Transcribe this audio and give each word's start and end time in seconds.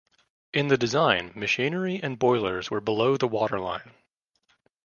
In 0.51 0.67
the 0.69 0.79
design 0.79 1.31
machinery 1.35 1.99
and 2.01 2.17
boilers 2.17 2.71
were 2.71 2.81
below 2.81 3.17
the 3.17 3.27
waterline. 3.27 3.93